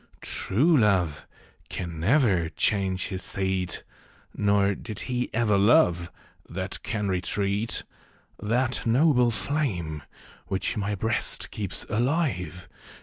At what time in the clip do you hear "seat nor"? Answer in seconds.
3.21-4.73